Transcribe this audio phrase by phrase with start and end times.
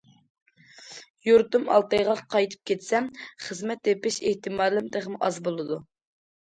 [1.29, 3.11] يۇرتۇم ئالتايغا قايتىپ كەتسەم،
[3.45, 5.83] خىزمەت تېپىش ئېھتىمالىم تېخىمۇ ئاز بولىدۇ.